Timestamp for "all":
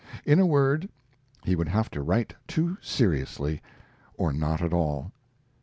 4.73-5.11